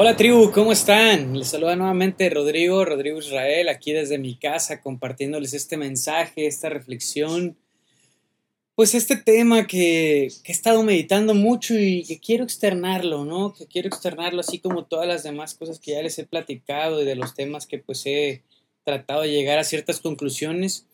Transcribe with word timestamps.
Hola 0.00 0.14
tribu, 0.14 0.52
¿cómo 0.52 0.70
están? 0.70 1.36
Les 1.36 1.48
saluda 1.48 1.74
nuevamente 1.74 2.30
Rodrigo, 2.30 2.84
Rodrigo 2.84 3.18
Israel, 3.18 3.68
aquí 3.68 3.90
desde 3.90 4.16
mi 4.16 4.36
casa 4.36 4.80
compartiéndoles 4.80 5.54
este 5.54 5.76
mensaje, 5.76 6.46
esta 6.46 6.68
reflexión, 6.68 7.58
pues 8.76 8.94
este 8.94 9.16
tema 9.16 9.66
que, 9.66 10.28
que, 10.44 10.52
he 10.52 10.54
estado 10.54 10.84
meditando 10.84 11.34
mucho 11.34 11.74
y 11.76 12.04
que 12.04 12.20
quiero 12.20 12.44
externarlo, 12.44 13.24
¿no? 13.24 13.52
Que 13.54 13.66
quiero 13.66 13.88
externarlo 13.88 14.38
así 14.38 14.60
como 14.60 14.84
todas 14.84 15.08
las 15.08 15.24
demás 15.24 15.56
cosas 15.56 15.80
que 15.80 15.90
ya 15.90 16.02
les 16.02 16.16
he 16.20 16.24
platicado 16.24 17.02
y 17.02 17.04
de 17.04 17.16
los 17.16 17.34
temas 17.34 17.66
que 17.66 17.78
pues 17.78 18.06
he 18.06 18.44
tratado 18.84 19.22
de 19.22 19.32
llegar 19.32 19.58
a 19.58 19.64
ciertas 19.64 19.98
conclusiones. 19.98 20.86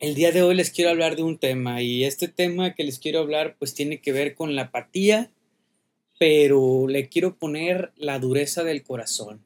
El 0.00 0.16
día 0.16 0.32
de 0.32 0.42
hoy 0.42 0.56
les 0.56 0.72
quiero 0.72 0.90
hablar 0.90 1.14
de 1.14 1.22
un 1.22 1.38
tema 1.38 1.80
y 1.80 2.02
este 2.02 2.26
tema 2.26 2.74
que 2.74 2.82
les 2.82 2.98
quiero 2.98 3.20
hablar 3.20 3.54
pues 3.56 3.72
tiene 3.72 4.00
que 4.00 4.10
ver 4.10 4.34
con 4.34 4.56
la 4.56 4.62
apatía 4.62 5.30
pero 6.22 6.86
le 6.86 7.08
quiero 7.08 7.36
poner 7.36 7.90
la 7.96 8.20
dureza 8.20 8.62
del 8.62 8.84
corazón. 8.84 9.44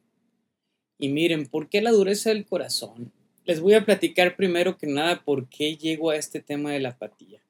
Y 0.99 1.09
miren, 1.09 1.47
¿por 1.47 1.69
qué 1.69 1.81
la 1.81 1.89
dureza 1.89 2.29
del 2.29 2.45
corazón? 2.45 3.11
Les 3.45 3.61
voy 3.61 3.73
a 3.73 3.83
platicar 3.83 4.35
primero 4.35 4.77
que 4.77 4.85
nada 4.85 5.23
por 5.23 5.49
qué 5.49 5.75
llego 5.75 6.11
a 6.11 6.17
este 6.17 6.39
tema 6.39 6.71
de 6.71 6.79
la 6.79 6.89
apatía. 6.89 7.41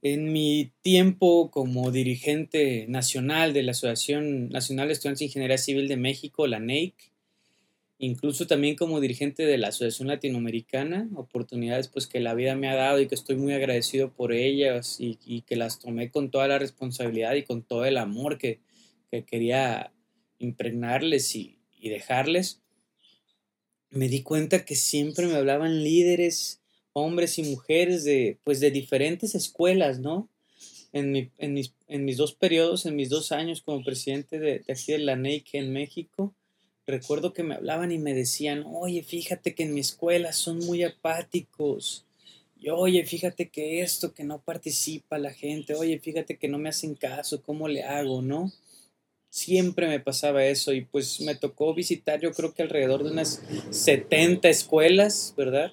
En 0.00 0.32
mi 0.32 0.70
tiempo 0.80 1.50
como 1.50 1.90
dirigente 1.90 2.86
nacional 2.86 3.52
de 3.52 3.64
la 3.64 3.72
Asociación 3.72 4.48
Nacional 4.48 4.86
de 4.86 4.92
Estudiantes 4.92 5.18
de 5.18 5.24
Ingeniería 5.24 5.58
Civil 5.58 5.88
de 5.88 5.96
México, 5.96 6.46
la 6.46 6.60
NEIC, 6.60 6.94
incluso 7.98 8.46
también 8.46 8.76
como 8.76 9.00
dirigente 9.00 9.46
de 9.46 9.58
la 9.58 9.68
Asociación 9.68 10.08
Latinoamericana, 10.08 11.08
oportunidades 11.14 11.88
pues 11.88 12.06
que 12.06 12.20
la 12.20 12.34
vida 12.34 12.54
me 12.54 12.68
ha 12.68 12.74
dado 12.74 13.00
y 13.00 13.08
que 13.08 13.14
estoy 13.14 13.36
muy 13.36 13.54
agradecido 13.54 14.12
por 14.12 14.32
ellas 14.32 14.98
y, 14.98 15.42
que 15.42 15.56
las 15.56 15.78
tomé 15.78 16.10
con 16.10 16.30
toda 16.30 16.48
la 16.48 16.58
responsabilidad 16.58 17.34
y 17.34 17.44
con 17.44 17.62
todo 17.62 17.84
el 17.84 17.96
amor 17.96 18.38
que, 18.38 18.60
quería 19.26 19.94
impregnarles 20.38 21.34
y, 21.36 21.58
y, 21.80 21.88
dejarles, 21.88 22.60
me 23.88 24.08
di 24.08 24.22
cuenta 24.22 24.66
que 24.66 24.74
siempre 24.74 25.26
me 25.26 25.36
hablaban 25.36 25.82
líderes, 25.82 26.60
hombres 26.92 27.38
y 27.38 27.44
mujeres 27.44 28.04
de 28.04 28.38
pues 28.44 28.60
de 28.60 28.70
diferentes 28.70 29.34
escuelas, 29.34 30.00
¿no? 30.00 30.28
En, 30.92 31.12
mi, 31.12 31.30
en, 31.38 31.54
mis, 31.54 31.72
en 31.88 32.04
mis 32.04 32.18
dos 32.18 32.34
periodos, 32.34 32.84
en 32.84 32.94
mis 32.94 33.08
dos 33.08 33.32
años 33.32 33.62
como 33.62 33.82
presidente 33.82 34.38
de, 34.38 34.58
de 34.58 34.72
aquí 34.72 34.92
de 34.92 34.98
la 34.98 35.16
NEIC 35.16 35.54
en 35.54 35.72
México, 35.72 36.34
recuerdo 36.86 37.32
que 37.32 37.42
me 37.42 37.54
hablaban 37.54 37.92
y 37.92 37.98
me 37.98 38.14
decían, 38.14 38.64
oye, 38.66 39.02
fíjate 39.02 39.54
que 39.54 39.64
en 39.64 39.74
mi 39.74 39.80
escuela 39.80 40.32
son 40.32 40.58
muy 40.60 40.82
apáticos. 40.84 42.04
Y 42.58 42.70
oye, 42.70 43.04
fíjate 43.04 43.48
que 43.48 43.82
esto, 43.82 44.14
que 44.14 44.24
no 44.24 44.40
participa 44.40 45.18
la 45.18 45.32
gente, 45.32 45.74
oye, 45.74 45.98
fíjate 45.98 46.36
que 46.38 46.48
no 46.48 46.58
me 46.58 46.70
hacen 46.70 46.94
caso, 46.94 47.42
¿cómo 47.42 47.68
le 47.68 47.82
hago, 47.82 48.22
no? 48.22 48.52
Siempre 49.28 49.88
me 49.88 50.00
pasaba 50.00 50.44
eso 50.46 50.72
y 50.72 50.82
pues 50.82 51.20
me 51.20 51.34
tocó 51.34 51.74
visitar 51.74 52.20
yo 52.20 52.32
creo 52.32 52.54
que 52.54 52.62
alrededor 52.62 53.04
de 53.04 53.10
unas 53.10 53.42
70 53.70 54.48
escuelas, 54.48 55.34
¿verdad? 55.36 55.72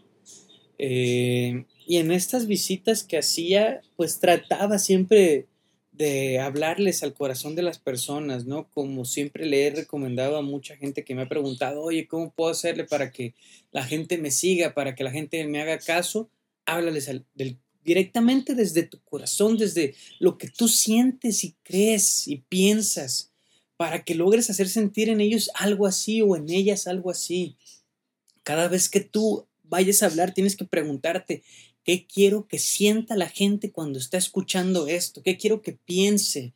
Eh, 0.78 1.64
y 1.88 1.97
en 1.97 2.11
estas 2.11 2.47
visitas 2.47 3.03
que 3.03 3.17
hacía, 3.17 3.81
pues 3.95 4.19
trataba 4.19 4.80
siempre 4.80 5.45
de 5.94 6.40
hablarles 6.40 7.04
al 7.04 7.14
corazón 7.14 7.56
de 7.56 7.62
las 7.62 7.78
personas, 7.78 8.46
¿no? 8.46 8.68
Como 8.72 9.06
siempre 9.06 9.46
le 9.46 9.68
he 9.68 9.70
recomendado 9.70 10.38
a 10.38 10.42
mucha 10.42 10.76
gente 10.76 11.04
que 11.04 11.14
me 11.14 11.22
ha 11.22 11.30
preguntado, 11.30 11.82
oye, 11.82 12.08
¿cómo 12.08 12.32
puedo 12.32 12.50
hacerle 12.50 12.84
para 12.84 13.12
que 13.12 13.36
la 13.72 13.84
gente 13.84 14.18
me 14.18 14.32
siga, 14.32 14.74
para 14.74 14.96
que 14.96 15.04
la 15.04 15.12
gente 15.12 15.46
me 15.46 15.62
haga 15.62 15.78
caso? 15.78 16.30
Háblales 16.66 17.10
directamente 17.84 18.56
desde 18.56 18.84
tu 18.84 19.00
corazón, 19.04 19.58
desde 19.58 19.94
lo 20.20 20.38
que 20.38 20.50
tú 20.50 20.68
sientes 20.68 21.44
y 21.44 21.56
crees 21.64 22.28
y 22.28 22.38
piensas, 22.38 23.32
para 23.78 24.03
que 24.03 24.16
logres 24.16 24.50
hacer 24.50 24.70
sentir 24.70 25.09
en 25.09 25.22
ellos 25.22 25.52
algo 25.53 25.86
así 25.86 26.22
o 26.22 26.36
en 26.36 26.50
ellas 26.50 26.88
algo 26.88 27.12
así. 27.12 27.56
Cada 28.42 28.68
vez 28.68 28.90
que 28.90 29.02
tú 29.02 29.46
vayas 29.73 30.03
a 30.03 30.06
hablar, 30.06 30.34
tienes 30.34 30.56
que 30.56 30.66
preguntarte, 30.66 31.44
¿Qué 31.84 32.07
quiero 32.07 32.47
que 32.47 32.59
sienta 32.59 33.16
la 33.16 33.28
gente 33.28 33.72
cuando 33.72 34.00
está 34.00 34.17
escuchando 34.17 34.88
esto? 34.88 35.22
¿Qué 35.22 35.38
quiero 35.38 35.61
que 35.61 35.73
piense? 35.73 36.53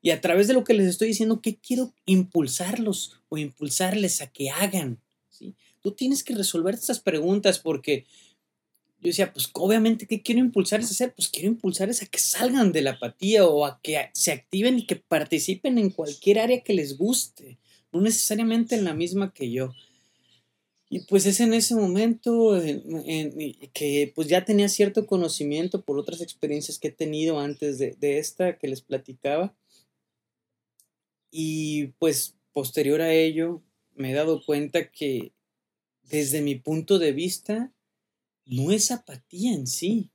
Y 0.00 0.10
a 0.10 0.20
través 0.20 0.46
de 0.46 0.54
lo 0.54 0.62
que 0.62 0.74
les 0.74 0.86
estoy 0.86 1.08
diciendo, 1.08 1.40
¿qué 1.42 1.56
quiero 1.56 1.92
impulsarlos 2.06 3.20
o 3.28 3.38
impulsarles 3.38 4.22
a 4.22 4.28
que 4.28 4.50
hagan? 4.50 5.00
¿Sí? 5.30 5.56
Tú 5.82 5.92
tienes 5.92 6.22
que 6.22 6.34
resolver 6.34 6.74
estas 6.74 7.00
preguntas 7.00 7.58
porque 7.58 8.06
yo 9.00 9.08
decía, 9.08 9.32
pues 9.32 9.50
obviamente, 9.52 10.06
¿qué 10.06 10.22
quiero 10.22 10.40
impulsarles 10.40 10.90
a 10.90 10.92
hacer? 10.92 11.14
Pues 11.14 11.28
quiero 11.28 11.48
impulsarles 11.48 12.02
a 12.02 12.06
que 12.06 12.18
salgan 12.20 12.70
de 12.70 12.82
la 12.82 12.92
apatía 12.92 13.46
o 13.46 13.66
a 13.66 13.80
que 13.82 14.10
se 14.12 14.30
activen 14.30 14.78
y 14.78 14.86
que 14.86 14.96
participen 14.96 15.78
en 15.78 15.90
cualquier 15.90 16.38
área 16.38 16.62
que 16.62 16.74
les 16.74 16.96
guste, 16.96 17.58
no 17.92 18.00
necesariamente 18.00 18.76
en 18.76 18.84
la 18.84 18.94
misma 18.94 19.32
que 19.32 19.50
yo. 19.50 19.74
Y 20.90 21.00
pues 21.00 21.26
es 21.26 21.40
en 21.40 21.52
ese 21.52 21.74
momento 21.74 22.58
que 23.74 24.12
pues 24.14 24.28
ya 24.28 24.44
tenía 24.44 24.68
cierto 24.70 25.06
conocimiento 25.06 25.82
por 25.82 25.98
otras 25.98 26.22
experiencias 26.22 26.78
que 26.78 26.88
he 26.88 26.92
tenido 26.92 27.38
antes 27.38 27.78
de, 27.78 27.94
de 27.98 28.18
esta 28.18 28.58
que 28.58 28.68
les 28.68 28.80
platicaba. 28.80 29.54
Y 31.30 31.88
pues 31.98 32.36
posterior 32.52 33.02
a 33.02 33.12
ello 33.12 33.62
me 33.94 34.12
he 34.12 34.14
dado 34.14 34.42
cuenta 34.44 34.90
que 34.90 35.32
desde 36.04 36.40
mi 36.40 36.54
punto 36.54 36.98
de 36.98 37.12
vista 37.12 37.72
no 38.46 38.72
es 38.72 38.90
apatía 38.90 39.52
en 39.52 39.66
sí. 39.66 40.10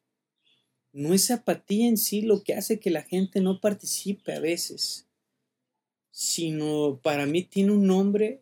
No 0.91 1.13
es 1.13 1.29
apatía 1.29 1.87
en 1.87 1.97
sí 1.97 2.21
lo 2.21 2.43
que 2.43 2.55
hace 2.55 2.79
que 2.79 2.89
la 2.89 3.03
gente 3.03 3.41
no 3.41 3.61
participe 3.61 4.33
a 4.33 4.39
veces, 4.39 5.07
sino 6.11 6.99
para 7.03 7.25
mí 7.25 7.43
tiene 7.43 7.71
un 7.71 7.85
nombre 7.85 8.41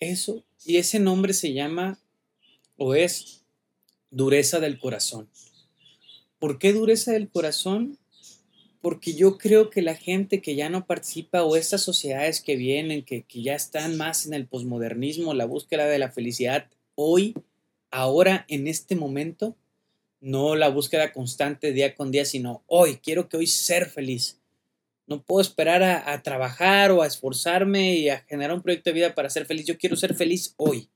eso, 0.00 0.44
y 0.64 0.76
ese 0.76 0.98
nombre 0.98 1.32
se 1.32 1.52
llama 1.52 1.98
o 2.76 2.94
es 2.94 3.44
dureza 4.10 4.60
del 4.60 4.78
corazón. 4.78 5.28
¿Por 6.38 6.58
qué 6.58 6.72
dureza 6.72 7.12
del 7.12 7.28
corazón? 7.28 7.98
Porque 8.80 9.14
yo 9.14 9.38
creo 9.38 9.70
que 9.70 9.82
la 9.82 9.96
gente 9.96 10.40
que 10.40 10.54
ya 10.54 10.70
no 10.70 10.86
participa 10.86 11.42
o 11.42 11.56
estas 11.56 11.82
sociedades 11.82 12.40
que 12.40 12.56
vienen, 12.56 13.04
que, 13.04 13.22
que 13.22 13.42
ya 13.42 13.54
están 13.54 13.96
más 13.96 14.24
en 14.24 14.34
el 14.34 14.46
posmodernismo, 14.46 15.34
la 15.34 15.46
búsqueda 15.46 15.86
de 15.86 15.98
la 15.98 16.12
felicidad, 16.12 16.68
hoy, 16.94 17.34
ahora, 17.90 18.44
en 18.48 18.68
este 18.68 18.94
momento, 18.94 19.56
no 20.20 20.54
la 20.54 20.68
búsqueda 20.68 21.12
constante 21.12 21.72
día 21.72 21.94
con 21.94 22.10
día, 22.10 22.24
sino 22.24 22.62
hoy, 22.66 22.96
quiero 22.96 23.28
que 23.28 23.36
hoy 23.36 23.46
ser 23.46 23.88
feliz. 23.90 24.37
No 25.08 25.22
puedo 25.22 25.40
esperar 25.40 25.82
a, 25.82 26.22
trabajar 26.22 26.92
o 26.92 27.00
a 27.00 27.06
esforzarme 27.06 27.96
y 27.96 28.10
a 28.10 28.20
generar 28.28 28.54
un 28.54 28.60
proyecto 28.60 28.90
de 28.90 28.94
vida 28.94 29.14
para 29.14 29.30
ser 29.30 29.46
feliz. 29.46 29.64
Yo 29.64 29.78
quiero 29.78 29.96
ser 29.96 30.14
feliz 30.14 30.52
hoy. 30.58 30.90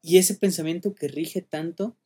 Y 0.00 0.18
ese 0.18 0.36
pensamiento 0.36 0.94
que 0.94 1.08
rige 1.08 1.42
tanto, 1.42 1.96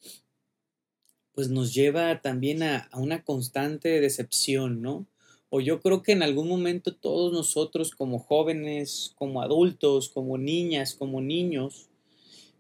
pues 1.33 1.51
nos 1.51 1.75
lleva 1.75 2.23
también 2.23 2.63
a, 2.63 2.89
una 2.95 3.23
constante 3.23 4.01
decepción, 4.01 4.81
¿no? 4.81 5.07
O 5.51 5.61
yo 5.61 5.83
creo 5.83 6.03
que 6.03 6.13
en 6.13 6.23
algún 6.23 6.49
momento 6.49 6.97
todos 6.97 7.35
nosotros 7.35 7.91
como 7.91 8.19
jóvenes, 8.19 9.13
como 9.15 9.43
adultos, 9.43 10.09
como 10.09 10.39
niñas, 10.39 10.95
como 10.95 11.21
niños, 11.21 11.91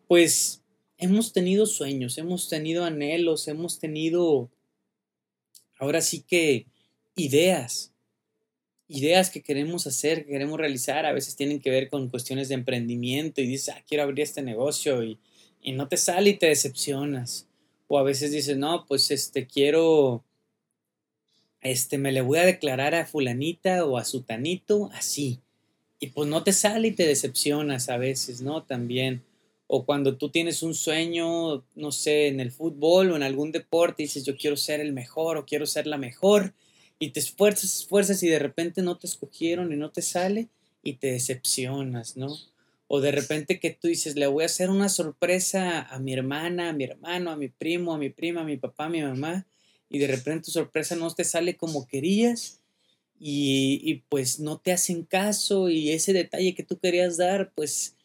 pues 0.06 0.62
hemos 0.99 1.32
tenido 1.32 1.65
sueños, 1.65 2.19
hemos 2.19 2.50
tenido 2.50 2.84
anhelos, 2.84 3.49
hemos 3.49 3.78
tenido, 3.78 4.50
ahora 5.78 6.03
sí 6.03 6.21
que, 6.21 6.66
ideas 7.16 7.94
ideas 8.89 9.31
que 9.31 9.43
queremos 9.43 9.87
hacer, 9.87 10.25
que 10.25 10.33
queremos 10.33 10.59
realizar, 10.59 11.06
a 11.06 11.12
veces 11.12 11.37
tienen 11.37 11.61
que 11.61 11.71
ver 11.71 11.89
con 11.89 12.09
cuestiones 12.09 12.49
de 12.49 12.55
emprendimiento 12.55 13.41
y 13.41 13.47
dices, 13.47 13.75
ah, 13.77 13.83
quiero 13.87 14.05
abrir 14.05 14.21
este 14.21 14.43
negocio 14.43 15.03
y, 15.03 15.19
y 15.62 15.72
no 15.72 15.89
te 15.89 15.97
sale 15.97 16.31
y 16.31 16.34
te 16.34 16.47
decepcionas. 16.47 17.49
O 17.89 17.99
a 17.99 18.03
veces 18.03 18.31
dices, 18.32 18.56
no, 18.56 18.87
pues 18.87 19.11
este, 19.11 19.47
quiero, 19.47 20.25
este, 21.61 21.99
me 21.99 22.12
le 22.12 22.20
voy 22.20 22.38
a 22.38 22.47
declarar 22.47 22.94
a 22.94 23.06
fulanita 23.06 23.85
o 23.85 23.97
a 23.97 24.05
sutanito 24.05 24.91
así. 24.93 25.41
Y 26.00 26.08
pues 26.08 26.29
no 26.29 26.43
te 26.43 26.53
sale 26.53 26.88
y 26.88 26.93
te 26.93 27.06
decepcionas 27.06 27.88
a 27.88 27.97
veces, 27.97 28.43
¿no? 28.43 28.62
También. 28.64 29.23
O 29.67 29.87
cuando 29.87 30.17
tú 30.17 30.29
tienes 30.29 30.62
un 30.62 30.75
sueño, 30.75 31.64
no 31.75 31.93
sé, 31.93 32.29
en 32.29 32.41
el 32.41 32.50
fútbol 32.50 33.11
o 33.11 33.17
en 33.17 33.23
algún 33.23 33.53
deporte, 33.53 34.03
dices, 34.03 34.25
yo 34.25 34.37
quiero 34.37 34.56
ser 34.56 34.81
el 34.81 34.93
mejor 34.93 35.38
o 35.38 35.47
quiero 35.47 35.64
ser 35.64 35.87
la 35.87 35.97
mejor 35.97 36.53
y 36.99 37.11
te 37.11 37.20
esfuerzas, 37.20 37.81
esfuerzas 37.81 38.23
y 38.23 38.29
de 38.29 38.38
repente 38.38 38.82
no 38.82 38.96
te 38.96 39.06
escogieron 39.06 39.73
y 39.73 39.76
no 39.76 39.91
te 39.91 40.02
sale 40.02 40.49
y 40.82 40.94
te 40.94 41.12
decepcionas, 41.12 42.17
¿no? 42.17 42.35
O 42.87 43.00
de 43.00 43.11
repente 43.11 43.58
que 43.58 43.70
tú 43.70 43.88
dices, 43.88 44.17
le 44.17 44.26
voy 44.26 44.43
a 44.43 44.46
hacer 44.46 44.70
una 44.70 44.88
sorpresa 44.88 45.82
a 45.82 45.99
mi 45.99 46.12
hermana, 46.12 46.69
a 46.69 46.73
mi 46.73 46.85
hermano, 46.85 47.31
a 47.31 47.37
mi 47.37 47.49
primo, 47.49 47.94
a 47.94 47.99
mi 47.99 48.11
prima, 48.11 48.43
a 48.43 48.44
mi 48.44 48.56
papá, 48.56 48.87
a 48.87 48.91
mi 48.91 49.02
mamá, 49.02 49.46
y 49.88 49.99
de 49.99 50.06
repente 50.06 50.46
tu 50.46 50.50
sorpresa 50.50 50.94
no 50.94 51.11
te 51.12 51.25
sale 51.25 51.56
como 51.56 51.87
querías 51.87 52.61
y, 53.19 53.81
y 53.82 54.02
pues 54.08 54.41
no 54.41 54.58
te 54.58 54.73
hacen 54.73 55.05
caso 55.05 55.70
y 55.70 55.91
ese 55.91 56.12
detalle 56.12 56.55
que 56.55 56.62
tú 56.62 56.79
querías 56.79 57.17
dar, 57.17 57.52
pues 57.55 57.96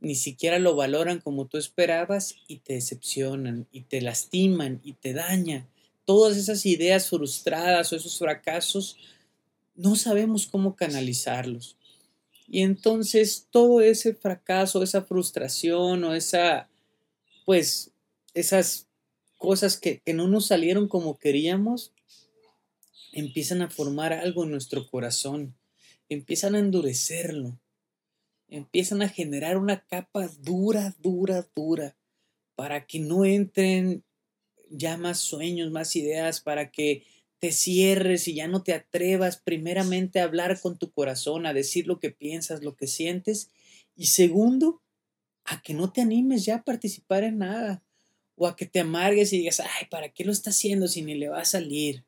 ni 0.00 0.14
siquiera 0.14 0.58
lo 0.58 0.74
valoran 0.74 1.20
como 1.20 1.46
tú 1.46 1.56
esperabas 1.56 2.36
y 2.46 2.58
te 2.58 2.74
decepcionan 2.74 3.66
y 3.72 3.82
te 3.82 4.00
lastiman 4.00 4.80
y 4.84 4.92
te 4.94 5.14
dañan 5.14 5.66
todas 6.06 6.38
esas 6.38 6.64
ideas 6.64 7.10
frustradas 7.10 7.92
o 7.92 7.96
esos 7.96 8.18
fracasos 8.18 8.96
no 9.74 9.96
sabemos 9.96 10.46
cómo 10.46 10.74
canalizarlos. 10.74 11.76
Y 12.48 12.62
entonces 12.62 13.48
todo 13.50 13.80
ese 13.82 14.14
fracaso, 14.14 14.82
esa 14.82 15.02
frustración 15.02 16.04
o 16.04 16.14
esa, 16.14 16.68
pues, 17.44 17.90
esas 18.32 18.86
cosas 19.36 19.76
que, 19.78 20.00
que 20.00 20.14
no 20.14 20.28
nos 20.28 20.46
salieron 20.46 20.88
como 20.88 21.18
queríamos, 21.18 21.92
empiezan 23.12 23.62
a 23.62 23.68
formar 23.68 24.12
algo 24.12 24.44
en 24.44 24.52
nuestro 24.52 24.88
corazón, 24.88 25.54
empiezan 26.08 26.54
a 26.54 26.60
endurecerlo, 26.60 27.58
empiezan 28.48 29.02
a 29.02 29.08
generar 29.08 29.58
una 29.58 29.80
capa 29.80 30.28
dura, 30.40 30.94
dura, 31.02 31.46
dura, 31.54 31.96
para 32.54 32.86
que 32.86 33.00
no 33.00 33.24
entren 33.24 34.04
ya 34.70 34.96
más 34.96 35.18
sueños, 35.18 35.70
más 35.70 35.96
ideas, 35.96 36.40
para 36.40 36.70
que 36.70 37.04
te 37.38 37.52
cierres 37.52 38.28
y 38.28 38.34
ya 38.34 38.48
no 38.48 38.62
te 38.62 38.72
atrevas 38.72 39.36
primeramente 39.36 40.20
a 40.20 40.24
hablar 40.24 40.60
con 40.60 40.78
tu 40.78 40.90
corazón, 40.90 41.46
a 41.46 41.52
decir 41.52 41.86
lo 41.86 41.98
que 41.98 42.10
piensas, 42.10 42.64
lo 42.64 42.76
que 42.76 42.86
sientes, 42.86 43.50
y 43.94 44.06
segundo, 44.06 44.82
a 45.44 45.62
que 45.62 45.74
no 45.74 45.92
te 45.92 46.00
animes 46.00 46.44
ya 46.44 46.56
a 46.56 46.64
participar 46.64 47.24
en 47.24 47.38
nada, 47.38 47.82
o 48.36 48.46
a 48.46 48.56
que 48.56 48.66
te 48.66 48.80
amargues 48.80 49.32
y 49.32 49.38
digas, 49.38 49.60
ay, 49.60 49.86
¿para 49.90 50.10
qué 50.10 50.24
lo 50.24 50.32
está 50.32 50.50
haciendo 50.50 50.88
si 50.88 51.02
ni 51.02 51.14
le 51.14 51.28
va 51.28 51.40
a 51.40 51.44
salir? 51.44 52.04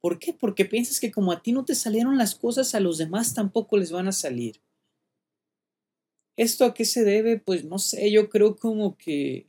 ¿Por 0.00 0.18
qué? 0.18 0.32
Porque 0.32 0.64
piensas 0.64 1.00
que 1.00 1.10
como 1.10 1.32
a 1.32 1.42
ti 1.42 1.52
no 1.52 1.64
te 1.64 1.74
salieron 1.74 2.18
las 2.18 2.34
cosas, 2.34 2.74
a 2.74 2.80
los 2.80 2.98
demás 2.98 3.34
tampoco 3.34 3.76
les 3.76 3.90
van 3.90 4.06
a 4.06 4.12
salir. 4.12 4.60
¿Esto 6.36 6.64
a 6.64 6.74
qué 6.74 6.84
se 6.84 7.02
debe? 7.02 7.38
Pues 7.38 7.64
no 7.64 7.78
sé, 7.78 8.10
yo 8.12 8.28
creo 8.28 8.56
como 8.56 8.96
que 8.96 9.48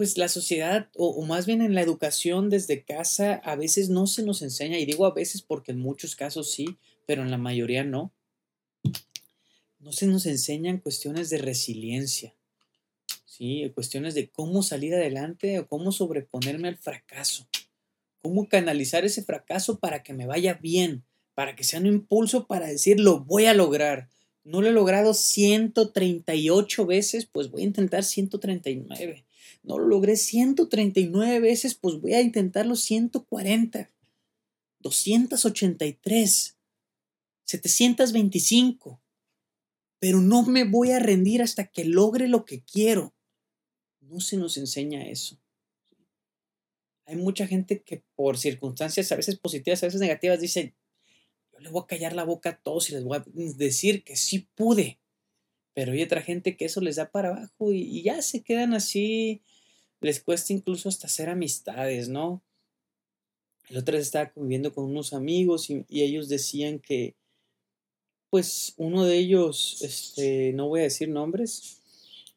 pues 0.00 0.16
la 0.16 0.28
sociedad, 0.28 0.88
o, 0.96 1.20
más 1.26 1.44
bien 1.44 1.60
en 1.60 1.74
la 1.74 1.82
educación 1.82 2.48
desde 2.48 2.84
casa, 2.84 3.34
a 3.34 3.54
veces 3.54 3.90
no 3.90 4.06
se 4.06 4.22
nos 4.22 4.40
enseña, 4.40 4.78
y 4.78 4.86
digo 4.86 5.04
a 5.04 5.12
veces 5.12 5.42
porque 5.42 5.72
en 5.72 5.78
muchos 5.78 6.16
casos 6.16 6.50
sí, 6.52 6.78
pero 7.04 7.20
en 7.20 7.30
la 7.30 7.36
mayoría 7.36 7.84
no. 7.84 8.10
No 9.78 9.92
se 9.92 10.06
nos 10.06 10.24
enseñan 10.24 10.78
cuestiones 10.78 11.28
de 11.28 11.36
resiliencia, 11.36 12.34
¿sí? 13.26 13.70
cuestiones 13.74 14.14
de 14.14 14.30
cómo 14.30 14.62
salir 14.62 14.94
adelante 14.94 15.58
o 15.58 15.68
cómo 15.68 15.92
sobreponerme 15.92 16.68
al 16.68 16.78
fracaso, 16.78 17.46
cómo 18.22 18.48
canalizar 18.48 19.04
ese 19.04 19.22
fracaso 19.22 19.80
para 19.80 20.02
que 20.02 20.14
me 20.14 20.24
vaya 20.24 20.54
bien, 20.54 21.04
para 21.34 21.54
que 21.54 21.64
sea 21.64 21.78
un 21.78 21.84
impulso 21.84 22.46
para 22.46 22.68
decir 22.68 22.98
lo 23.00 23.20
voy 23.20 23.44
a 23.44 23.52
lograr. 23.52 24.08
No 24.44 24.62
lo 24.62 24.68
he 24.68 24.72
logrado 24.72 25.12
138 25.12 26.86
veces, 26.86 27.26
pues 27.26 27.50
voy 27.50 27.60
a 27.60 27.66
intentar 27.66 28.02
139 28.02 29.26
no 29.62 29.78
lo 29.78 29.86
logré 29.86 30.16
139 30.16 31.40
veces, 31.40 31.74
pues 31.74 32.00
voy 32.00 32.14
a 32.14 32.20
intentarlo 32.20 32.76
140, 32.76 33.90
283, 34.80 36.56
725. 37.44 39.00
Pero 39.98 40.20
no 40.20 40.42
me 40.44 40.64
voy 40.64 40.92
a 40.92 40.98
rendir 40.98 41.42
hasta 41.42 41.66
que 41.66 41.84
logre 41.84 42.26
lo 42.26 42.44
que 42.44 42.62
quiero. 42.62 43.14
No 44.00 44.20
se 44.20 44.36
nos 44.36 44.56
enseña 44.56 45.06
eso. 45.06 45.38
Hay 47.04 47.16
mucha 47.16 47.46
gente 47.46 47.82
que 47.82 48.02
por 48.14 48.38
circunstancias 48.38 49.10
a 49.10 49.16
veces 49.16 49.36
positivas, 49.36 49.82
a 49.82 49.86
veces 49.86 50.00
negativas, 50.00 50.40
dice, 50.40 50.74
yo 51.52 51.58
le 51.58 51.68
voy 51.68 51.82
a 51.82 51.86
callar 51.86 52.14
la 52.14 52.24
boca 52.24 52.50
a 52.50 52.56
todos 52.56 52.88
y 52.88 52.92
les 52.92 53.04
voy 53.04 53.18
a 53.18 53.24
decir 53.56 54.04
que 54.04 54.16
sí 54.16 54.48
pude. 54.54 55.00
Pero 55.74 55.92
hay 55.92 56.02
otra 56.02 56.22
gente 56.22 56.56
que 56.56 56.64
eso 56.64 56.80
les 56.80 56.96
da 56.96 57.10
para 57.10 57.30
abajo 57.30 57.72
y, 57.72 58.02
ya 58.02 58.22
se 58.22 58.42
quedan 58.42 58.74
así, 58.74 59.42
les 60.00 60.20
cuesta 60.20 60.52
incluso 60.52 60.88
hasta 60.88 61.06
hacer 61.06 61.28
amistades, 61.28 62.08
¿no? 62.08 62.42
El 63.68 63.78
otro 63.78 63.92
día 63.92 64.02
estaba 64.02 64.32
conviviendo 64.32 64.72
con 64.72 64.84
unos 64.84 65.12
amigos 65.12 65.70
y, 65.70 65.84
ellos 65.90 66.28
decían 66.28 66.80
que, 66.80 67.14
pues, 68.30 68.74
uno 68.76 69.04
de 69.04 69.18
ellos, 69.18 69.82
este, 69.82 70.52
no 70.54 70.68
voy 70.68 70.80
a 70.80 70.84
decir 70.84 71.08
nombres, 71.08 71.80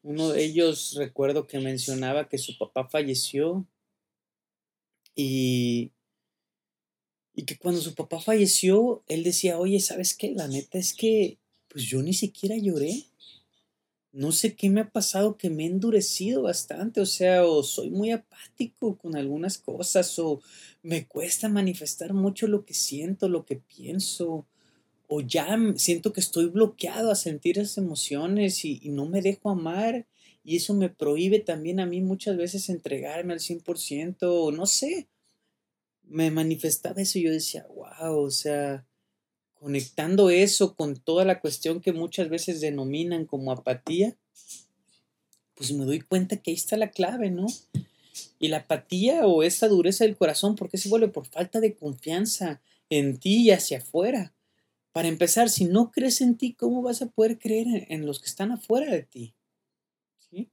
uno 0.02 0.28
de 0.28 0.44
ellos 0.44 0.94
recuerdo 0.96 1.46
que 1.46 1.58
mencionaba 1.58 2.28
que 2.28 2.38
su 2.38 2.56
papá 2.58 2.88
falleció 2.88 3.66
y, 5.16 5.92
y 7.34 7.44
que 7.44 7.58
cuando 7.58 7.80
su 7.80 7.94
papá 7.94 8.20
falleció, 8.20 9.02
él 9.08 9.24
decía, 9.24 9.58
oye, 9.58 9.80
¿sabes 9.80 10.14
qué? 10.14 10.32
La 10.32 10.46
neta 10.46 10.78
es 10.78 10.94
que, 10.94 11.38
pues 11.74 11.86
yo 11.86 12.00
ni 12.02 12.14
siquiera 12.14 12.56
lloré. 12.56 13.02
No 14.12 14.30
sé 14.30 14.54
qué 14.54 14.70
me 14.70 14.82
ha 14.82 14.90
pasado 14.90 15.36
que 15.36 15.50
me 15.50 15.64
he 15.64 15.66
endurecido 15.66 16.42
bastante, 16.42 17.00
o 17.00 17.06
sea, 17.06 17.44
o 17.44 17.64
soy 17.64 17.90
muy 17.90 18.12
apático 18.12 18.96
con 18.96 19.16
algunas 19.16 19.58
cosas, 19.58 20.16
o 20.20 20.40
me 20.84 21.08
cuesta 21.08 21.48
manifestar 21.48 22.14
mucho 22.14 22.46
lo 22.46 22.64
que 22.64 22.74
siento, 22.74 23.28
lo 23.28 23.44
que 23.44 23.56
pienso, 23.56 24.46
o 25.08 25.20
ya 25.20 25.58
siento 25.74 26.12
que 26.12 26.20
estoy 26.20 26.46
bloqueado 26.46 27.10
a 27.10 27.16
sentir 27.16 27.58
esas 27.58 27.78
emociones 27.78 28.64
y, 28.64 28.78
no 28.90 29.06
me 29.06 29.20
dejo 29.20 29.50
amar, 29.50 30.06
y 30.44 30.54
eso 30.54 30.74
me 30.74 30.90
prohíbe 30.90 31.40
también 31.40 31.80
a 31.80 31.86
mí 31.86 32.00
muchas 32.00 32.36
veces 32.36 32.68
entregarme 32.68 33.32
al 33.32 33.40
100%, 33.40 34.16
o 34.22 34.52
no 34.52 34.66
sé, 34.66 35.08
me 36.04 36.30
manifestaba 36.30 37.02
eso 37.02 37.18
y 37.18 37.22
yo 37.22 37.32
decía, 37.32 37.66
wow, 37.74 38.16
o 38.16 38.30
sea, 38.30 38.86
conectando 39.64 40.28
eso 40.28 40.74
con 40.74 40.94
toda 40.94 41.24
la 41.24 41.40
cuestión 41.40 41.80
que 41.80 41.94
muchas 41.94 42.28
veces 42.28 42.60
denominan 42.60 43.24
como 43.24 43.50
apatía, 43.50 44.14
pues 45.54 45.72
me 45.72 45.86
doy 45.86 46.02
cuenta 46.02 46.36
que 46.36 46.50
ahí 46.50 46.54
está 46.54 46.76
la 46.76 46.90
clave, 46.90 47.30
¿no? 47.30 47.46
Y 48.38 48.48
la 48.48 48.58
apatía 48.58 49.26
o 49.26 49.42
esa 49.42 49.66
dureza 49.68 50.04
del 50.04 50.18
corazón, 50.18 50.54
¿por 50.54 50.68
qué 50.68 50.76
se 50.76 50.90
vuelve? 50.90 51.08
Por 51.08 51.24
falta 51.24 51.60
de 51.60 51.74
confianza 51.74 52.60
en 52.90 53.16
ti 53.16 53.44
y 53.44 53.52
hacia 53.52 53.78
afuera. 53.78 54.34
Para 54.92 55.08
empezar, 55.08 55.48
si 55.48 55.64
no 55.64 55.90
crees 55.90 56.20
en 56.20 56.36
ti, 56.36 56.52
¿cómo 56.52 56.82
vas 56.82 57.00
a 57.00 57.06
poder 57.06 57.38
creer 57.38 57.86
en, 57.88 58.04
los 58.04 58.20
que 58.20 58.26
están 58.26 58.52
afuera 58.52 58.92
de 58.92 59.04
ti? 59.04 59.34
¿Sí? 60.18 60.50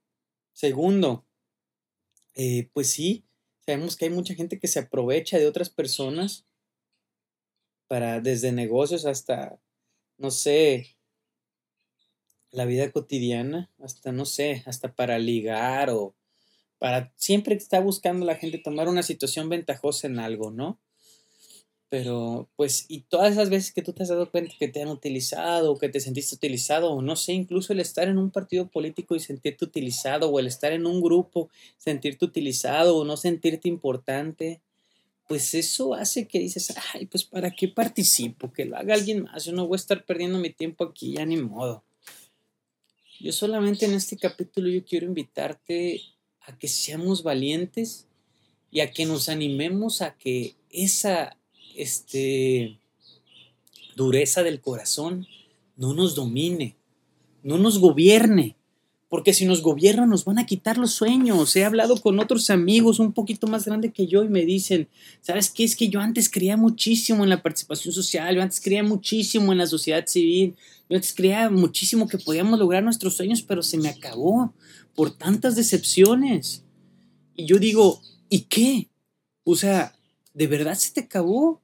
Segundo, 0.54 1.26
eh, 2.36 2.70
pues 2.72 2.90
sí, 2.90 3.26
sabemos 3.66 3.98
que 3.98 4.06
hay 4.06 4.12
mucha 4.12 4.36
gente 4.36 4.58
que 4.58 4.70
se 4.70 4.80
aprovecha 4.80 5.38
de 5.38 5.48
otras 5.48 5.70
personas 5.70 6.46
para 7.92 8.22
desde 8.22 8.54
negocios 8.54 9.06
hasta, 9.06 9.60
no 10.18 10.32
sé, 10.32 10.96
la 12.50 12.64
vida 12.64 12.90
cotidiana, 12.90 13.70
hasta, 13.84 14.14
no 14.14 14.24
sé, 14.24 14.64
hasta 14.66 14.96
para 14.96 15.20
ligar 15.20 15.90
o 15.90 16.16
para 16.80 17.12
siempre 17.18 17.54
está 17.54 17.82
buscando 17.82 18.26
la 18.26 18.36
gente 18.36 18.60
tomar 18.60 18.88
una 18.88 19.04
situación 19.04 19.50
ventajosa 19.50 20.08
en 20.08 20.20
algo, 20.20 20.52
¿no? 20.52 20.80
Pero, 21.90 22.48
pues, 22.56 22.86
y 22.88 23.02
todas 23.02 23.34
esas 23.34 23.50
veces 23.50 23.74
que 23.74 23.82
tú 23.82 23.92
te 23.92 24.04
has 24.04 24.10
dado 24.10 24.32
cuenta 24.32 24.56
que 24.58 24.70
te 24.70 24.82
han 24.82 24.88
utilizado, 24.88 25.74
o 25.74 25.78
que 25.78 25.90
te 25.90 26.00
sentiste 26.00 26.34
utilizado, 26.34 26.94
o 26.94 27.02
no 27.02 27.18
sé, 27.18 27.34
incluso 27.34 27.74
el 27.74 27.82
estar 27.82 28.08
en 28.08 28.18
un 28.18 28.32
partido 28.32 28.70
político 28.70 29.16
y 29.18 29.20
sentirte 29.20 29.66
utilizado, 29.66 30.30
o 30.30 30.40
el 30.40 30.48
estar 30.48 30.72
en 30.72 30.86
un 30.86 31.02
grupo, 31.02 31.50
sentirte 31.78 32.24
utilizado, 32.24 32.96
o 32.96 33.04
no 33.04 33.18
sentirte 33.18 33.68
importante, 33.68 34.62
pues 35.32 35.54
eso 35.54 35.94
hace 35.94 36.28
que 36.28 36.40
dices, 36.40 36.74
ay, 36.94 37.06
pues 37.06 37.24
¿para 37.24 37.52
qué 37.52 37.70
participo? 37.70 38.52
Que 38.52 38.66
lo 38.66 38.76
haga 38.76 38.96
alguien 38.96 39.24
más, 39.24 39.46
yo 39.46 39.54
no 39.54 39.66
voy 39.66 39.76
a 39.76 39.80
estar 39.80 40.04
perdiendo 40.04 40.38
mi 40.40 40.50
tiempo 40.50 40.84
aquí, 40.84 41.14
ya 41.14 41.26
ni 41.26 41.38
modo. 41.38 41.86
Yo 43.18 43.32
solamente 43.32 43.86
en 43.86 43.94
este 43.94 44.18
capítulo 44.18 44.68
yo 44.68 44.84
quiero 44.84 45.06
invitarte 45.06 46.02
a 46.42 46.60
que 46.60 46.68
seamos 46.68 47.24
valientes 47.24 48.08
y 48.72 48.82
a 48.82 48.92
que 48.92 49.06
nos 49.06 49.30
animemos 49.30 50.02
a 50.02 50.18
que 50.18 50.56
esa 50.70 51.38
este, 51.78 52.78
dureza 53.96 54.44
del 54.44 54.60
corazón 54.60 55.28
no 55.78 55.94
nos 55.94 56.14
domine, 56.14 56.76
no 57.42 57.58
nos 57.58 57.80
gobierne, 57.80 58.58
porque 59.12 59.34
si 59.34 59.44
nos 59.44 59.62
gobiernan 59.62 60.10
nos 60.10 60.24
van 60.24 60.40
a 60.40 60.46
quitar 60.46 60.78
los 60.78 60.94
sueños. 60.94 61.54
He 61.58 61.66
hablado 61.66 62.00
con 62.00 62.18
otros 62.22 62.50
amigos 62.50 62.98
un 62.98 63.12
poquito 63.12 63.46
más 63.46 63.66
grandes 63.66 63.92
que 63.94 64.08
yo 64.08 64.24
y 64.24 64.30
me 64.30 64.46
dicen, 64.46 64.88
¿sabes 65.20 65.50
qué? 65.50 65.66
Es 65.66 65.76
que 65.76 65.90
yo 65.90 66.00
antes 66.00 66.30
creía 66.30 66.56
muchísimo 66.56 67.26
en 67.26 67.30
la 67.30 67.42
participación 67.42 67.94
social, 67.94 68.34
yo 68.34 68.42
antes 68.42 68.62
creía 68.62 68.84
muchísimo 68.84 69.52
en 69.52 69.58
la 69.58 69.68
sociedad 69.68 70.08
civil, 70.08 70.56
yo 70.90 70.96
antes 70.96 71.14
creía 71.14 71.50
muchísimo 71.50 72.08
que 72.08 72.20
podíamos 72.20 72.58
lograr 72.58 72.84
nuestros 72.84 73.18
sueños, 73.18 73.42
pero 73.42 73.64
se 73.64 73.78
me 73.78 73.90
acabó 73.90 74.54
por 74.96 75.12
tantas 75.12 75.58
decepciones. 75.58 76.64
Y 77.36 77.48
yo 77.48 77.60
digo, 77.60 78.02
¿y 78.30 78.44
qué? 78.44 78.88
O 79.44 79.58
sea, 79.58 79.94
¿de 80.34 80.48
verdad 80.48 80.76
se 80.76 80.94
te 80.94 81.02
acabó? 81.02 81.62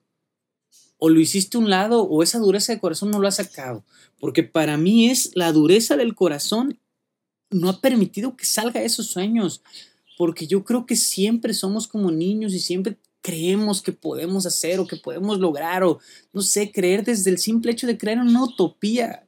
¿O 0.97 1.07
lo 1.07 1.21
hiciste 1.21 1.55
a 1.55 1.61
un 1.61 1.69
lado 1.69 2.03
o 2.03 2.23
esa 2.23 2.39
dureza 2.39 2.73
de 2.73 2.81
corazón 2.81 3.09
no 3.09 3.19
lo 3.19 3.27
has 3.29 3.37
sacado? 3.37 3.85
Porque 4.19 4.43
para 4.43 4.75
mí 4.75 5.09
es 5.09 5.31
la 5.33 5.53
dureza 5.53 5.95
del 5.95 6.13
corazón 6.13 6.77
no 7.49 7.69
ha 7.69 7.81
permitido 7.81 8.35
que 8.35 8.45
salga 8.45 8.81
esos 8.81 9.07
sueños, 9.07 9.61
porque 10.17 10.47
yo 10.47 10.63
creo 10.63 10.85
que 10.85 10.95
siempre 10.95 11.53
somos 11.53 11.87
como 11.87 12.11
niños 12.11 12.53
y 12.53 12.59
siempre 12.59 12.97
creemos 13.21 13.81
que 13.81 13.91
podemos 13.91 14.45
hacer 14.45 14.79
o 14.79 14.87
que 14.87 14.95
podemos 14.95 15.39
lograr 15.39 15.83
o 15.83 15.99
no 16.33 16.41
sé, 16.41 16.71
creer 16.71 17.03
desde 17.03 17.29
el 17.29 17.37
simple 17.37 17.71
hecho 17.71 17.87
de 17.87 17.97
creer 17.97 18.19
en 18.19 18.29
una 18.29 18.43
utopía. 18.43 19.27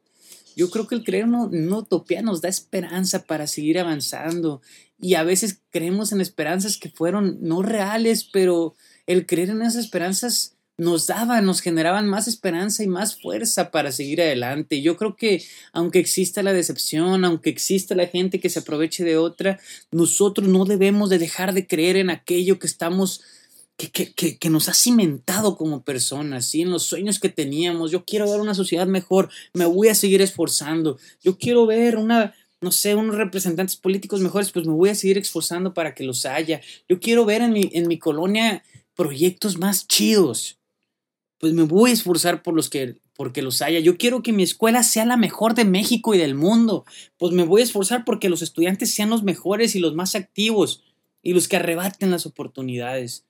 Yo 0.55 0.69
creo 0.69 0.87
que 0.87 0.95
el 0.95 1.03
creer 1.03 1.25
en 1.25 1.35
una 1.35 1.77
utopía 1.77 2.21
nos 2.21 2.41
da 2.41 2.49
esperanza 2.49 3.23
para 3.23 3.47
seguir 3.47 3.79
avanzando 3.79 4.61
y 4.99 5.13
a 5.15 5.23
veces 5.23 5.61
creemos 5.69 6.11
en 6.11 6.21
esperanzas 6.21 6.77
que 6.77 6.89
fueron 6.89 7.39
no 7.41 7.61
reales, 7.61 8.23
pero 8.23 8.75
el 9.05 9.25
creer 9.25 9.49
en 9.51 9.61
esas 9.61 9.83
esperanzas 9.85 10.55
nos 10.79 11.07
daban, 11.07 11.45
nos 11.45 11.59
generaban 11.59 12.07
más 12.07 12.27
esperanza 12.27 12.83
y 12.83 12.87
más 12.87 13.21
fuerza 13.21 13.69
para 13.69 13.91
seguir 13.91 14.21
adelante. 14.21 14.81
Yo 14.81 14.95
creo 14.95 15.15
que 15.15 15.43
aunque 15.73 15.99
exista 15.99 16.41
la 16.41 16.53
decepción, 16.53 17.25
aunque 17.25 17.49
exista 17.49 17.95
la 17.95 18.07
gente 18.07 18.39
que 18.39 18.49
se 18.49 18.59
aproveche 18.59 19.03
de 19.03 19.17
otra, 19.17 19.59
nosotros 19.91 20.47
no 20.47 20.63
debemos 20.63 21.09
de 21.09 21.19
dejar 21.19 21.53
de 21.53 21.67
creer 21.67 21.97
en 21.97 22.09
aquello 22.09 22.59
que 22.59 22.67
estamos 22.67 23.21
que, 23.75 23.91
que, 24.13 24.37
que, 24.37 24.49
nos 24.49 24.67
ha 24.67 24.73
cimentado 24.73 25.55
como 25.55 25.83
personas, 25.83 26.45
¿sí? 26.45 26.63
en 26.63 26.71
los 26.71 26.83
sueños 26.83 27.19
que 27.19 27.29
teníamos. 27.29 27.91
Yo 27.91 28.03
quiero 28.03 28.29
ver 28.29 28.41
una 28.41 28.53
sociedad 28.53 28.87
mejor, 28.87 29.29
me 29.53 29.65
voy 29.65 29.87
a 29.87 29.95
seguir 29.95 30.21
esforzando. 30.21 30.97
Yo 31.23 31.37
quiero 31.37 31.65
ver 31.65 31.95
una, 31.95 32.35
no 32.59 32.71
sé, 32.73 32.95
unos 32.95 33.15
representantes 33.15 33.77
políticos 33.77 34.19
mejores, 34.19 34.51
pues 34.51 34.65
me 34.65 34.73
voy 34.73 34.89
a 34.89 34.95
seguir 34.95 35.17
esforzando 35.17 35.73
para 35.73 35.95
que 35.95 36.03
los 36.03 36.25
haya. 36.25 36.59
Yo 36.89 36.99
quiero 36.99 37.23
ver 37.23 37.41
en 37.41 37.53
mi, 37.53 37.69
en 37.71 37.87
mi 37.87 37.97
colonia 37.97 38.63
proyectos 38.95 39.57
más 39.57 39.87
chidos, 39.87 40.58
pues 41.39 41.53
me 41.53 41.63
voy 41.63 41.91
a 41.91 41.93
esforzar 41.93 42.43
por 42.43 42.53
los 42.53 42.69
que, 42.69 42.97
porque 43.15 43.41
los 43.41 43.61
haya. 43.61 43.79
Yo 43.79 43.97
quiero 43.97 44.21
que 44.21 44.33
mi 44.33 44.43
escuela 44.43 44.83
sea 44.83 45.05
la 45.05 45.17
mejor 45.17 45.55
de 45.55 45.65
México 45.65 46.13
y 46.13 46.17
del 46.17 46.35
mundo, 46.35 46.85
pues 47.17 47.33
me 47.33 47.43
voy 47.43 47.61
a 47.61 47.63
esforzar 47.63 48.05
porque 48.05 48.29
los 48.29 48.41
estudiantes 48.41 48.93
sean 48.93 49.09
los 49.09 49.23
mejores 49.23 49.75
y 49.75 49.79
los 49.79 49.95
más 49.95 50.15
activos 50.15 50.83
y 51.23 51.33
los 51.33 51.47
que 51.47 51.57
arrebaten 51.57 52.11
las 52.11 52.25
oportunidades. 52.25 53.25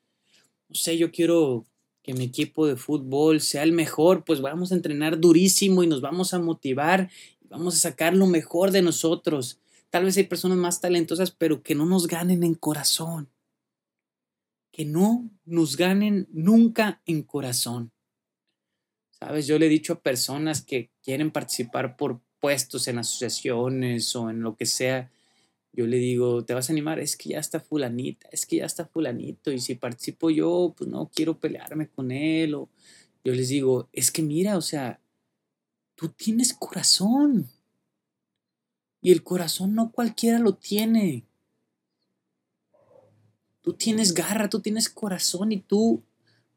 No 0.68 0.76
sé, 0.76 0.98
yo 0.98 1.12
quiero 1.12 1.66
que 2.04 2.14
mi 2.14 2.26
equipo 2.26 2.66
de 2.66 2.76
fútbol 2.76 3.42
sea 3.42 3.64
el 3.64 3.72
mejor, 3.72 4.24
pues 4.24 4.42
vamos 4.42 4.72
a 4.72 4.76
entrenar 4.76 5.20
durísimo 5.20 5.84
y 5.84 5.88
nos 5.88 6.02
vamos 6.02 6.34
a 6.34 6.40
motivar 6.40 7.10
Vamos 7.50 7.76
a 7.76 7.80
sacar 7.80 8.14
lo 8.16 8.28
mejor 8.28 8.72
de 8.72 8.84
nosotros. 8.84 9.60
Tal 9.90 10.06
vez 10.06 10.16
hay 10.18 10.26
personas 10.26 10.58
más 10.58 10.82
talentosas, 10.82 11.32
pero 11.32 11.64
que 11.64 11.74
no 11.74 11.86
nos 11.86 12.08
ganen 12.08 12.44
en 12.44 12.54
corazón. 12.54 13.30
Que 14.72 14.86
no 14.86 15.30
nos 15.46 15.76
ganen 15.76 16.28
nunca 16.32 17.02
en 17.06 17.24
corazón. 17.24 17.92
Sabes, 19.20 19.48
yo 19.48 19.60
le 19.60 19.66
he 19.66 19.70
dicho 19.70 19.94
a 19.94 20.02
personas 20.02 20.62
que 20.62 20.92
quieren 21.04 21.32
participar 21.32 21.98
por 21.98 22.22
puestos 22.40 22.88
en 22.88 23.00
asociaciones 23.00 24.16
o 24.16 24.30
en 24.30 24.42
lo 24.42 24.56
que 24.56 24.66
sea, 24.66 25.12
yo 25.74 25.86
le 25.86 25.98
digo, 25.98 26.46
¿te 26.46 26.54
vas 26.54 26.70
a 26.70 26.74
animar? 26.74 27.00
Es 27.00 27.16
que 27.18 27.30
ya 27.30 27.40
está 27.40 27.60
fulanita, 27.60 28.30
es 28.32 28.46
que 28.46 28.58
ya 28.58 28.66
está 28.66 28.86
fulanito 28.86 29.52
y 29.52 29.60
si 29.60 29.76
participo 29.76 30.30
yo, 30.30 30.74
pues 30.78 30.90
no 30.90 31.12
quiero 31.14 31.40
pelearme 31.40 31.90
con 31.90 32.12
él 32.12 32.56
o 32.56 32.70
yo 33.24 33.34
les 33.34 33.50
digo, 33.50 33.90
es 33.92 34.10
que 34.10 34.22
mira, 34.22 34.58
o 34.58 34.62
sea, 34.62 35.00
Tú 36.00 36.08
tienes 36.08 36.54
corazón. 36.54 37.50
Y 39.02 39.12
el 39.12 39.22
corazón 39.22 39.76
no 39.76 39.92
cualquiera 39.92 40.40
lo 40.40 40.56
tiene. 40.56 41.26
Tú 43.60 43.74
tienes 43.74 44.14
garra, 44.14 44.50
tú 44.50 44.62
tienes 44.62 44.88
corazón 44.88 45.52
y 45.52 45.60
tú 45.60 46.02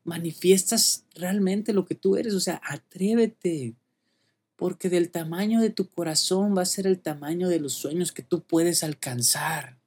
manifiestas 0.05 1.05
realmente 1.15 1.73
lo 1.73 1.85
que 1.85 1.95
tú 1.95 2.17
eres. 2.17 2.35
O 2.35 2.41
sea, 2.41 2.61
atrévete. 2.65 3.75
Porque 4.57 4.89
del 4.89 5.11
tamaño 5.11 5.61
de 5.61 5.71
tu 5.71 5.89
corazón 5.89 6.57
va 6.57 6.63
a 6.63 6.67
ser 6.67 6.87
el 6.87 7.01
tamaño 7.01 7.49
de 7.49 7.59
los 7.59 7.73
sueños 7.73 8.13
que 8.13 8.23
tú 8.23 8.43
puedes 8.43 8.85
alcanzar. 8.85 9.79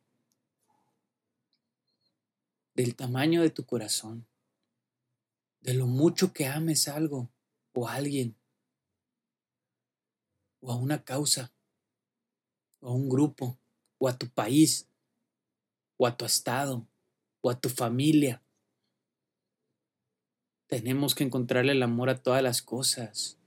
Del 2.73 2.95
tamaño 2.95 3.41
de 3.41 3.49
tu 3.49 3.65
corazón. 3.65 4.25
De 5.61 5.73
lo 5.73 5.87
mucho 5.87 6.33
que 6.33 6.45
ames 6.45 6.87
algo 6.87 7.29
o 7.73 7.87
alguien 7.87 8.35
o 10.65 10.71
a 10.71 10.75
una 10.75 11.03
causa, 11.03 11.53
o 12.79 12.89
a 12.89 12.93
un 12.93 13.07
grupo, 13.07 13.57
o 13.99 14.07
a 14.07 14.17
tu 14.17 14.27
país, 14.29 14.87
o 15.97 16.07
a 16.07 16.17
tu 16.17 16.25
estado, 16.25 16.87
o 17.41 17.51
a 17.51 17.59
tu 17.59 17.69
familia. 17.69 18.41
Tenemos 20.67 21.15
que 21.15 21.23
encontrarle 21.23 21.73
el 21.73 21.83
amor 21.83 22.09
a 22.09 22.17
todas 22.17 22.41
las 22.41 22.61
cosas 22.61 23.37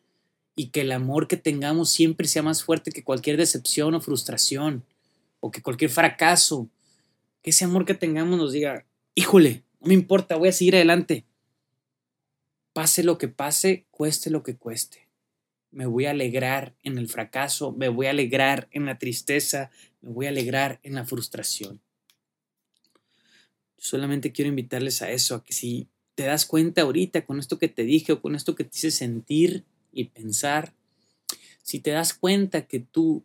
y 0.55 0.69
que 0.69 0.83
el 0.83 0.93
amor 0.93 1.29
que 1.29 1.37
tengamos 1.37 1.91
siempre 1.91 2.29
sea 2.29 2.43
más 2.43 2.63
fuerte 2.63 2.91
que 2.91 3.05
cualquier 3.05 3.37
decepción 3.37 3.95
o 3.95 4.01
frustración 4.01 4.85
o 5.41 5.51
que 5.51 5.63
cualquier 5.63 5.91
fracaso. 5.91 6.69
Que 7.43 7.51
ese 7.51 7.65
amor 7.65 7.85
que 7.85 7.95
tengamos 7.95 8.39
nos 8.39 8.53
diga, 8.53 8.87
híjole, 9.15 9.63
no 9.81 9.89
me 9.89 9.95
importa, 9.95 10.37
voy 10.37 10.49
a 10.49 10.53
seguir 10.53 10.77
adelante. 10.77 11.25
Pase 12.73 13.03
lo 13.03 13.19
que 13.19 13.29
pase, 13.29 13.87
cueste 13.91 14.31
lo 14.31 14.43
que 14.43 14.57
cueste 14.57 15.09
me 15.71 15.87
voy 15.87 16.07
a 16.07 16.11
alegrar 16.11 16.75
en 16.83 16.99
el 16.99 17.09
fracaso, 17.09 17.73
me 17.73 17.89
voy 17.89 18.07
a 18.07 18.11
alegrar 18.11 18.69
en 18.71 18.87
la 18.87 18.99
tristeza, 18.99 19.71
me 20.01 20.11
voy 20.11 20.27
a 20.27 20.31
alegrar 20.31 20.81
en 20.83 20.95
la 20.95 21.05
frustración. 21.05 21.81
Solamente 23.77 24.33
quiero 24.33 24.49
invitarles 24.49 25.03
a 25.03 25.11
eso, 25.11 25.35
a 25.35 25.45
que 25.45 25.53
si 25.53 25.89
te 26.19 26.25
das 26.25 26.47
cuenta 26.47 26.83
ahorita 26.83 27.25
con 27.25 27.39
esto 27.39 27.61
que 27.61 27.69
te 27.69 27.85
dije 27.85 28.11
o 28.11 28.21
con 28.21 28.35
esto 28.35 28.57
que 28.57 28.65
te 28.65 28.77
hice 28.77 28.91
sentir 28.91 29.65
y 29.93 30.07
pensar, 30.07 30.75
si 31.63 31.79
te 31.79 31.93
das 31.93 32.13
cuenta 32.13 32.67
que 32.67 32.81
tu 32.81 33.25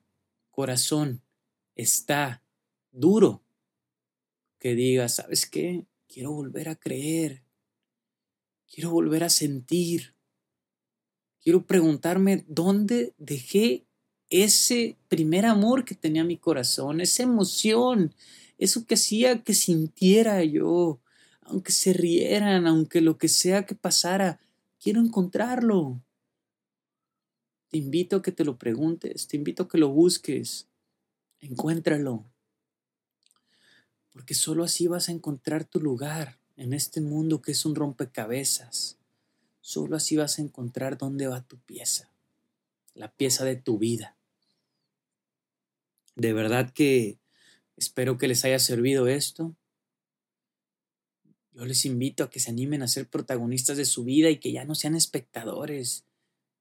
corazón 0.51 1.23
está 1.75 2.43
duro, 2.91 3.41
que 4.59 4.75
digas, 4.75 5.15
¿sabes 5.15 5.47
qué? 5.47 5.87
Quiero 6.07 6.33
volver 6.33 6.69
a 6.69 6.75
creer, 6.75 7.41
quiero 8.71 8.91
volver 8.91 9.23
a 9.23 9.29
sentir, 9.29 10.13
quiero 11.41 11.65
preguntarme 11.65 12.45
dónde 12.47 13.15
dejé 13.17 13.87
ese 14.29 14.97
primer 15.07 15.47
amor 15.47 15.83
que 15.83 15.95
tenía 15.95 16.23
mi 16.23 16.37
corazón, 16.37 17.01
esa 17.01 17.23
emoción, 17.23 18.13
eso 18.59 18.85
que 18.85 18.93
hacía 18.93 19.41
que 19.41 19.55
sintiera 19.55 20.43
yo, 20.43 20.99
aunque 21.45 21.71
se 21.71 21.93
rieran, 21.93 22.67
aunque 22.67 23.01
lo 23.01 23.17
que 23.17 23.27
sea 23.27 23.65
que 23.65 23.75
pasara, 23.75 24.39
quiero 24.79 24.99
encontrarlo. 24.99 26.01
Te 27.69 27.77
invito 27.77 28.17
a 28.17 28.21
que 28.21 28.31
te 28.31 28.45
lo 28.45 28.57
preguntes, 28.57 29.27
te 29.27 29.37
invito 29.37 29.63
a 29.63 29.67
que 29.67 29.77
lo 29.77 29.89
busques, 29.89 30.67
encuéntralo, 31.41 32.25
porque 34.11 34.35
solo 34.35 34.63
así 34.63 34.87
vas 34.87 35.09
a 35.09 35.11
encontrar 35.11 35.65
tu 35.65 35.79
lugar 35.79 36.39
en 36.55 36.73
este 36.73 37.01
mundo 37.01 37.41
que 37.41 37.51
es 37.51 37.65
un 37.65 37.73
rompecabezas 37.73 38.97
Solo 39.65 39.95
así 39.95 40.17
vas 40.17 40.39
a 40.39 40.41
encontrar 40.41 40.97
dónde 40.97 41.25
va 41.27 41.41
tu 41.41 41.57
pieza, 41.57 42.11
la 42.95 43.09
pieza 43.09 43.45
de 43.45 43.55
tu 43.55 43.77
vida. 43.77 44.17
De 46.17 46.33
verdad 46.33 46.73
que 46.73 47.17
espero 47.77 48.17
que 48.17 48.27
les 48.27 48.43
haya 48.43 48.59
servido 48.59 49.07
esto. 49.07 49.55
Yo 51.53 51.65
les 51.65 51.85
invito 51.85 52.23
a 52.23 52.29
que 52.29 52.39
se 52.39 52.49
animen 52.49 52.81
a 52.81 52.87
ser 52.87 53.07
protagonistas 53.07 53.77
de 53.77 53.85
su 53.85 54.03
vida 54.03 54.29
y 54.29 54.37
que 54.37 54.51
ya 54.51 54.65
no 54.65 54.75
sean 54.75 54.95
espectadores. 54.95 56.03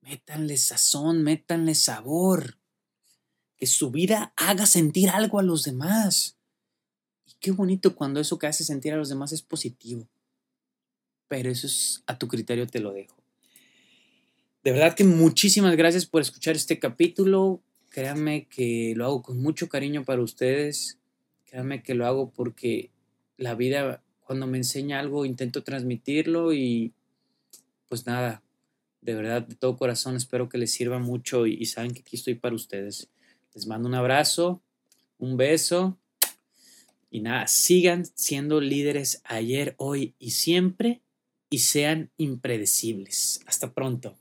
Métanle 0.02 0.56
sazón, 0.56 1.22
métanle 1.22 1.75
sabor. 1.75 2.58
Que 3.56 3.66
su 3.66 3.90
vida 3.90 4.32
haga 4.37 4.66
sentir 4.66 5.08
algo 5.08 5.38
a 5.38 5.42
los 5.42 5.62
demás. 5.62 6.37
Y 7.26 7.32
qué 7.40 7.52
bonito 7.52 7.94
cuando 7.94 8.20
eso 8.20 8.38
que 8.38 8.49
hace 8.49 8.64
sentir 8.64 8.92
a 8.92 8.96
los 8.96 9.08
demás 9.08 9.32
es 9.32 9.42
positivo 9.42 10.08
pero 11.32 11.49
eso 11.49 11.66
es 11.66 12.02
a 12.06 12.18
tu 12.18 12.28
criterio, 12.28 12.66
te 12.66 12.78
lo 12.78 12.92
dejo. 12.92 13.16
De 14.62 14.70
verdad 14.70 14.94
que 14.94 15.02
muchísimas 15.02 15.75
gracias 15.76 16.04
por 16.04 16.20
escuchar 16.20 16.56
este 16.56 16.78
capítulo. 16.78 17.62
Créanme 17.88 18.49
que 18.49 18.92
lo 18.94 19.06
hago 19.06 19.22
con 19.22 19.40
mucho 19.40 19.66
cariño 19.70 20.04
para 20.04 20.20
ustedes. 20.20 20.99
Créanme 21.46 21.82
que 21.82 21.94
lo 21.94 22.04
hago 22.04 22.30
porque 22.32 22.90
la 23.38 23.54
vida, 23.54 24.02
cuando 24.25 24.47
me 24.47 24.59
enseña 24.59 25.00
algo, 25.00 25.25
intento 25.25 25.62
transmitirlo 25.62 26.52
y 26.52 26.93
pues 27.88 28.07
nada, 28.07 28.43
de 29.00 29.14
verdad, 29.14 29.43
de 29.43 29.55
todo 29.55 29.76
corazón, 29.76 30.17
espero 30.17 30.49
que 30.49 30.59
les 30.59 30.73
sirva 30.73 30.99
mucho 30.99 31.47
y, 31.47 31.64
saben 31.67 31.93
que 31.93 32.00
aquí 32.00 32.17
estoy 32.17 32.35
para 32.35 32.55
ustedes. 32.55 33.09
Les 33.55 33.67
mando 33.67 33.88
un 33.88 33.95
abrazo, 33.95 34.62
un 35.19 35.37
beso 35.37 35.99
y 37.11 37.21
nada, 37.21 37.47
sigan 37.49 38.07
siendo 38.14 38.61
líderes 38.61 39.21
ayer, 39.25 39.75
hoy 39.76 40.14
y 40.19 40.31
siempre 40.31 41.02
y 41.50 41.59
sean 41.59 42.11
impredecibles. 42.17 43.41
Hasta 43.47 43.73
pronto. 43.75 44.17